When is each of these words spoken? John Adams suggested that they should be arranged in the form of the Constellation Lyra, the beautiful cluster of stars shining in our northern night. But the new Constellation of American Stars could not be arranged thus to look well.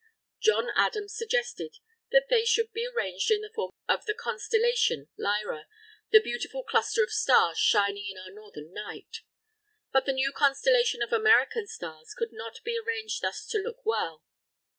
John 0.41 0.71
Adams 0.75 1.15
suggested 1.15 1.75
that 2.11 2.25
they 2.27 2.43
should 2.43 2.71
be 2.71 2.87
arranged 2.87 3.29
in 3.29 3.41
the 3.41 3.51
form 3.53 3.69
of 3.87 4.05
the 4.07 4.15
Constellation 4.15 5.09
Lyra, 5.15 5.67
the 6.09 6.19
beautiful 6.19 6.63
cluster 6.63 7.03
of 7.03 7.11
stars 7.11 7.59
shining 7.59 8.07
in 8.09 8.17
our 8.17 8.31
northern 8.31 8.73
night. 8.73 9.17
But 9.93 10.07
the 10.07 10.13
new 10.13 10.31
Constellation 10.31 11.03
of 11.03 11.13
American 11.13 11.67
Stars 11.67 12.15
could 12.17 12.31
not 12.33 12.61
be 12.63 12.79
arranged 12.79 13.21
thus 13.21 13.45
to 13.49 13.59
look 13.59 13.85
well. 13.85 14.23